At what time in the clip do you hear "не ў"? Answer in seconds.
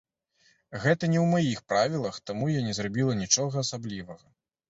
1.09-1.25